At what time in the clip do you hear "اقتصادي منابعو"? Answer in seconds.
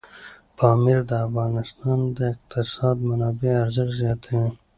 2.33-3.61